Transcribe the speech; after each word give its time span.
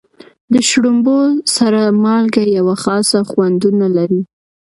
د 0.53 0.55
شړومبو 0.69 1.17
سره 1.55 1.81
مالګه 2.03 2.43
یوه 2.57 2.75
خاصه 2.83 3.19
خوندونه 3.29 3.85
لري. 3.97 4.21